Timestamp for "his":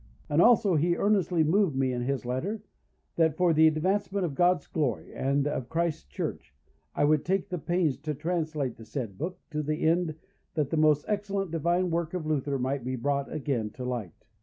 2.01-2.25